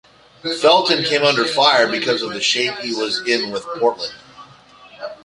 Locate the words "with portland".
3.51-4.15